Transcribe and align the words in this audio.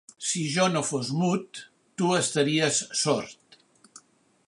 Si 0.27 0.39
jo 0.53 0.63
no 0.75 0.81
fos 0.87 1.11
mut, 1.19 1.61
tu 2.01 2.09
estaries 2.23 2.83
sord. 3.03 3.59